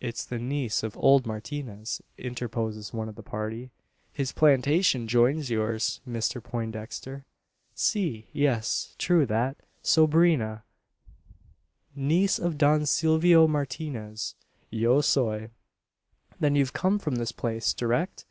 [0.00, 3.70] "It's the niece of old Martinez," interposes one of the party.
[4.10, 7.26] "His plantation joins yours, Mister Poindexter."
[7.74, 9.58] "Si yes true that.
[9.82, 10.62] Sobrina
[11.94, 14.36] niece of Don Silvio Martinez.
[14.70, 15.50] Yo soy."
[16.40, 18.24] "Then you've come from his place, direct?